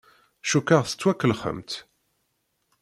Cukkeɣ 0.49 0.81
tettwakellexemt. 0.85 1.71